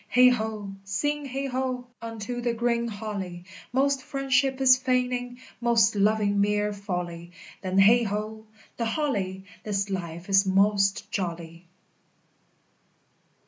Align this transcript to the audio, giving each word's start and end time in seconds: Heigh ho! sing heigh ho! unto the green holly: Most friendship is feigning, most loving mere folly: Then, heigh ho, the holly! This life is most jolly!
Heigh 0.09 0.29
ho! 0.29 0.71
sing 0.83 1.25
heigh 1.25 1.45
ho! 1.45 1.85
unto 2.01 2.41
the 2.41 2.55
green 2.55 2.87
holly: 2.87 3.45
Most 3.71 4.01
friendship 4.01 4.59
is 4.59 4.75
feigning, 4.75 5.37
most 5.59 5.93
loving 5.95 6.41
mere 6.41 6.73
folly: 6.73 7.33
Then, 7.61 7.77
heigh 7.77 8.05
ho, 8.05 8.47
the 8.77 8.85
holly! 8.85 9.45
This 9.63 9.91
life 9.91 10.27
is 10.27 10.43
most 10.47 11.11
jolly! 11.11 11.67